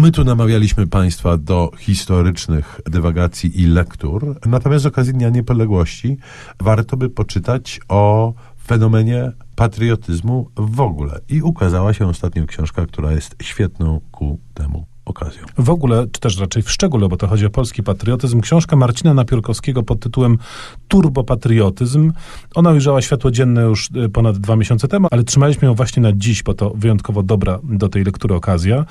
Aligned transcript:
My 0.00 0.12
tu 0.12 0.24
namawialiśmy 0.24 0.86
Państwa 0.86 1.36
do 1.36 1.70
historycznych 1.78 2.80
dywagacji 2.86 3.60
i 3.60 3.66
lektur, 3.66 4.38
natomiast 4.46 4.82
z 4.82 4.86
okazji 4.86 5.12
Dnia 5.12 5.28
Niepodległości 5.30 6.16
warto 6.60 6.96
by 6.96 7.10
poczytać 7.10 7.80
o 7.88 8.34
fenomenie 8.66 9.32
patriotyzmu 9.56 10.50
w 10.56 10.80
ogóle. 10.80 11.20
I 11.28 11.42
ukazała 11.42 11.94
się 11.94 12.06
ostatnio 12.06 12.46
książka, 12.46 12.86
która 12.86 13.12
jest 13.12 13.36
świetną 13.42 14.00
ku 14.10 14.40
temu 14.54 14.86
okazją. 15.10 15.42
W 15.58 15.70
ogóle, 15.70 16.06
czy 16.12 16.20
też 16.20 16.38
raczej 16.38 16.62
w 16.62 16.70
szczególe, 16.70 17.08
bo 17.08 17.16
to 17.16 17.26
chodzi 17.26 17.46
o 17.46 17.50
polski 17.50 17.82
patriotyzm, 17.82 18.40
książka 18.40 18.76
Marcina 18.76 19.14
Napiórkowskiego 19.14 19.82
pod 19.82 20.00
tytułem 20.00 20.38
Turbopatriotyzm. 20.88 22.12
Ona 22.54 22.70
ujrzała 22.70 23.02
światło 23.02 23.30
dzienne 23.30 23.62
już 23.62 23.90
y, 24.04 24.08
ponad 24.08 24.38
dwa 24.38 24.56
miesiące 24.56 24.88
temu, 24.88 25.08
ale 25.10 25.24
trzymaliśmy 25.24 25.68
ją 25.68 25.74
właśnie 25.74 26.02
na 26.02 26.12
dziś, 26.12 26.42
bo 26.42 26.54
to 26.54 26.70
wyjątkowo 26.74 27.22
dobra 27.22 27.58
do 27.62 27.88
tej 27.88 28.04
lektury 28.04 28.34
okazja. 28.34 28.84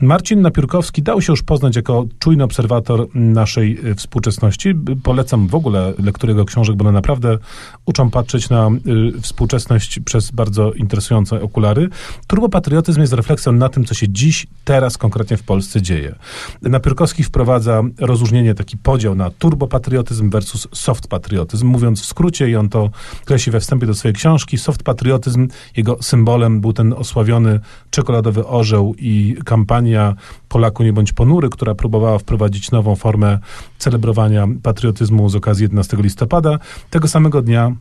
Marcin 0.00 0.40
Napiórkowski 0.42 1.02
dał 1.02 1.20
się 1.20 1.32
już 1.32 1.42
poznać 1.42 1.76
jako 1.76 2.04
czujny 2.18 2.44
obserwator 2.44 3.06
naszej 3.14 3.86
y, 3.86 3.94
współczesności. 3.94 4.74
Polecam 5.02 5.48
w 5.48 5.54
ogóle 5.54 5.94
lekturę 5.98 6.32
jego 6.32 6.44
książek, 6.44 6.76
bo 6.76 6.84
one 6.84 6.92
naprawdę 6.92 7.38
uczą 7.86 8.10
patrzeć 8.10 8.50
na 8.50 8.70
y, 9.16 9.20
współczesność 9.20 10.00
przez 10.00 10.30
bardzo 10.30 10.72
interesujące 10.72 11.42
okulary. 11.42 11.88
Turbopatriotyzm 12.26 13.00
jest 13.00 13.12
refleksją 13.12 13.52
na 13.52 13.68
tym, 13.68 13.84
co 13.84 13.94
się 13.94 14.08
dziś, 14.08 14.46
teraz 14.64 14.98
konkretnie 14.98 15.36
w 15.36 15.42
Polsce 15.42 15.65
dzieje. 15.74 16.14
Napiórkowski 16.62 17.22
wprowadza 17.22 17.82
rozróżnienie, 17.98 18.54
taki 18.54 18.76
podział 18.76 19.14
na 19.14 19.30
turbopatriotyzm 19.30 20.30
versus 20.30 20.68
soft 20.72 21.08
patriotyzm. 21.08 21.66
Mówiąc 21.66 22.02
w 22.02 22.06
skrócie, 22.06 22.50
i 22.50 22.56
on 22.56 22.68
to 22.68 22.90
kreśli 23.24 23.52
we 23.52 23.60
wstępie 23.60 23.86
do 23.86 23.94
swojej 23.94 24.14
książki, 24.14 24.58
soft 24.58 24.82
patriotyzm, 24.82 25.48
jego 25.76 26.02
symbolem 26.02 26.60
był 26.60 26.72
ten 26.72 26.92
osławiony 26.92 27.60
czekoladowy 27.90 28.46
orzeł 28.46 28.94
i 28.98 29.36
kampania 29.44 30.16
Polaku 30.48 30.82
nie 30.82 30.92
bądź 30.92 31.12
ponury, 31.12 31.48
która 31.48 31.74
próbowała 31.74 32.18
wprowadzić 32.18 32.70
nową 32.70 32.96
formę 32.96 33.38
celebrowania 33.78 34.48
patriotyzmu 34.62 35.28
z 35.28 35.36
okazji 35.36 35.62
11 35.62 35.96
listopada. 36.00 36.58
Tego 36.90 37.08
samego 37.08 37.42
dnia 37.42 37.76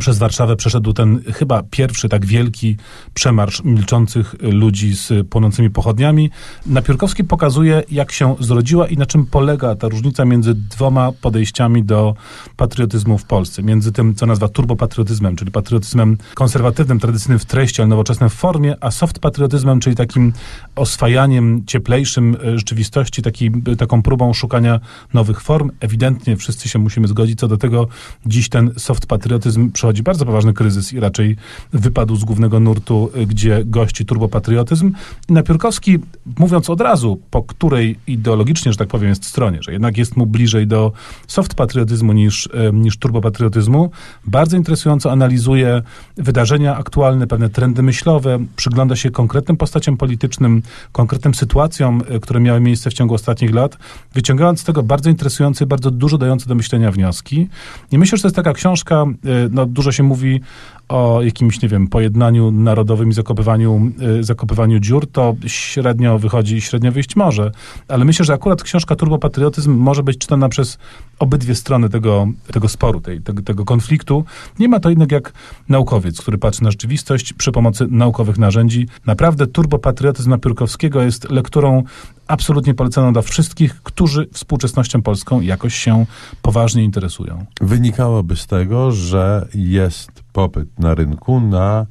przez 0.00 0.18
Warszawę 0.18 0.56
przeszedł 0.56 0.92
ten 0.92 1.22
chyba 1.34 1.62
pierwszy 1.70 2.08
tak 2.08 2.26
wielki 2.26 2.76
przemarsz 3.14 3.64
milczących 3.64 4.34
ludzi 4.40 4.96
z 4.96 5.28
płonącymi 5.28 5.70
pochodniami. 5.70 6.30
Napiórkowski 6.66 7.24
pokazuje, 7.24 7.82
jak 7.90 8.12
się 8.12 8.36
zrodziła 8.40 8.86
i 8.86 8.96
na 8.96 9.06
czym 9.06 9.26
polega 9.26 9.74
ta 9.74 9.88
różnica 9.88 10.24
między 10.24 10.54
dwoma 10.54 11.12
podejściami 11.12 11.84
do 11.84 12.14
patriotyzmu 12.56 13.18
w 13.18 13.24
Polsce. 13.24 13.62
Między 13.62 13.92
tym, 13.92 14.14
co 14.14 14.26
nazwa 14.26 14.48
turbopatriotyzmem, 14.48 15.36
czyli 15.36 15.50
patriotyzmem 15.50 16.18
konserwatywnym, 16.34 17.00
tradycyjnym 17.00 17.38
w 17.38 17.44
treści, 17.44 17.82
ale 17.82 17.88
nowoczesnym 17.88 18.30
w 18.30 18.34
formie, 18.34 18.76
a 18.80 18.90
soft 18.90 19.18
patriotyzmem, 19.18 19.80
czyli 19.80 19.96
takim 19.96 20.32
oswajaniem 20.76 21.62
cieplejszym 21.66 22.36
rzeczywistości, 22.54 23.22
taki, 23.22 23.50
taką 23.78 24.02
próbą 24.02 24.32
szukania 24.32 24.80
nowych 25.14 25.40
form. 25.40 25.70
Ewidentnie 25.80 26.36
wszyscy 26.36 26.68
się 26.68 26.78
musimy 26.78 27.08
zgodzić 27.08 27.38
co 27.38 27.48
do 27.48 27.56
tego. 27.56 27.88
Dziś 28.26 28.48
ten 28.48 28.70
soft 28.76 29.06
patriotyzm 29.06 29.70
przechodzi 29.78 30.02
bardzo 30.02 30.26
poważny 30.26 30.52
kryzys 30.52 30.92
i 30.92 31.00
raczej 31.00 31.36
wypadł 31.72 32.16
z 32.16 32.24
głównego 32.24 32.60
nurtu, 32.60 33.10
y, 33.16 33.26
gdzie 33.26 33.62
gości 33.64 34.04
turbopatriotyzm. 34.04 34.92
I 35.28 35.32
Napiórkowski, 35.32 35.98
mówiąc 36.38 36.70
od 36.70 36.80
razu, 36.80 37.20
po 37.30 37.42
której 37.42 37.96
ideologicznie, 38.06 38.72
że 38.72 38.78
tak 38.78 38.88
powiem, 38.88 39.08
jest 39.08 39.24
stronie, 39.24 39.58
że 39.62 39.72
jednak 39.72 39.98
jest 39.98 40.16
mu 40.16 40.26
bliżej 40.26 40.66
do 40.66 40.92
soft 41.26 41.54
patriotyzmu 41.54 42.12
niż, 42.12 42.46
y, 42.46 42.50
niż 42.72 42.96
turbopatriotyzmu, 42.96 43.90
bardzo 44.26 44.56
interesująco 44.56 45.12
analizuje 45.12 45.82
wydarzenia 46.16 46.76
aktualne, 46.76 47.26
pewne 47.26 47.48
trendy 47.48 47.82
myślowe, 47.82 48.38
przygląda 48.56 48.96
się 48.96 49.10
konkretnym 49.10 49.56
postaciom 49.56 49.96
politycznym, 49.96 50.62
konkretnym 50.92 51.34
sytuacjom, 51.34 52.02
y, 52.16 52.20
które 52.20 52.40
miały 52.40 52.60
miejsce 52.60 52.90
w 52.90 52.94
ciągu 52.94 53.14
ostatnich 53.14 53.54
lat, 53.54 53.78
wyciągając 54.14 54.60
z 54.60 54.64
tego 54.64 54.82
bardzo 54.82 55.10
interesujące, 55.10 55.66
bardzo 55.66 55.90
dużo 55.90 56.18
dające 56.18 56.46
do 56.46 56.54
myślenia 56.54 56.90
wnioski. 56.90 57.48
I 57.92 57.98
myślę, 57.98 58.18
że 58.18 58.22
to 58.22 58.28
jest 58.28 58.36
taka 58.36 58.52
książka, 58.52 59.04
no, 59.50 59.67
dużo 59.68 59.92
się 59.92 60.02
mówi 60.02 60.40
o 60.88 61.22
jakimś, 61.22 61.62
nie 61.62 61.68
wiem, 61.68 61.88
pojednaniu 61.88 62.50
narodowym 62.50 63.10
i 63.10 63.12
zakopywaniu, 63.12 63.92
y, 64.20 64.24
zakopywaniu 64.24 64.80
dziur, 64.80 65.06
to 65.12 65.34
średnio 65.46 66.18
wychodzi 66.18 66.60
średnio 66.60 66.92
wyjść 66.92 67.16
może. 67.16 67.50
Ale 67.88 68.04
myślę, 68.04 68.24
że 68.24 68.32
akurat 68.32 68.62
książka 68.62 68.96
Turbopatriotyzm 68.96 69.74
może 69.74 70.02
być 70.02 70.18
czytana 70.18 70.48
przez 70.48 70.78
obydwie 71.18 71.54
strony 71.54 71.88
tego, 71.88 72.26
tego 72.52 72.68
sporu, 72.68 73.00
tej, 73.00 73.20
tego, 73.20 73.42
tego 73.42 73.64
konfliktu. 73.64 74.24
Nie 74.58 74.68
ma 74.68 74.80
to 74.80 74.90
innego 74.90 75.14
jak 75.14 75.32
naukowiec, 75.68 76.20
który 76.20 76.38
patrzy 76.38 76.62
na 76.62 76.70
rzeczywistość 76.70 77.32
przy 77.32 77.52
pomocy 77.52 77.86
naukowych 77.90 78.38
narzędzi. 78.38 78.88
Naprawdę 79.06 79.46
Turbopatriotyzm 79.46 80.30
Napiórkowskiego 80.30 81.02
jest 81.02 81.30
lekturą 81.30 81.82
absolutnie 82.28 82.74
polecaną 82.74 83.12
dla 83.12 83.22
wszystkich, 83.22 83.82
którzy 83.82 84.28
współczesnością 84.32 85.02
polską 85.02 85.40
jakoś 85.40 85.74
się 85.74 86.06
poważnie 86.42 86.84
interesują. 86.84 87.44
Wynikałoby 87.60 88.36
z 88.36 88.46
tego, 88.46 88.92
że 88.92 89.48
jest 89.54 90.10
popyt 90.32 90.77
na 90.78 90.94
rynku 90.94 91.40
na 91.40 91.86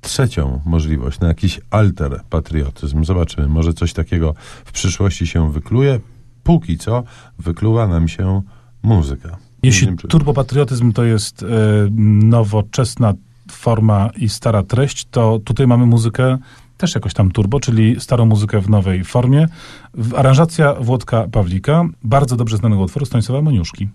trzecią 0.00 0.60
możliwość, 0.64 1.20
na 1.20 1.28
jakiś 1.28 1.60
alter 1.70 2.20
patriotyzm. 2.30 3.04
Zobaczymy, 3.04 3.48
może 3.48 3.74
coś 3.74 3.92
takiego 3.92 4.34
w 4.64 4.72
przyszłości 4.72 5.26
się 5.26 5.52
wykluje. 5.52 6.00
Póki 6.42 6.78
co 6.78 7.02
wykluwa 7.38 7.88
nam 7.88 8.08
się 8.08 8.42
muzyka. 8.82 9.36
Jeśli 9.62 9.96
turbopatriotyzm 9.96 10.92
to 10.92 11.04
jest 11.04 11.42
e, 11.42 11.46
nowoczesna 12.24 13.14
forma 13.50 14.10
i 14.16 14.28
stara 14.28 14.62
treść, 14.62 15.06
to 15.10 15.38
tutaj 15.44 15.66
mamy 15.66 15.86
muzykę 15.86 16.38
też 16.76 16.94
jakoś 16.94 17.14
tam 17.14 17.30
turbo, 17.30 17.60
czyli 17.60 18.00
starą 18.00 18.26
muzykę 18.26 18.60
w 18.60 18.70
nowej 18.70 19.04
formie. 19.04 19.48
Aranżacja 20.16 20.74
Włodka 20.74 21.28
Pawlika, 21.32 21.84
bardzo 22.04 22.36
dobrze 22.36 22.56
znanego 22.56 22.82
utworu 22.82 23.06
Stanisława 23.06 23.42
Moniuszki. 23.42 23.88